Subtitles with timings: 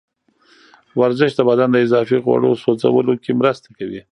[0.99, 4.01] ورزش د بدن د اضافي غوړو سوځولو کې مرسته کوي.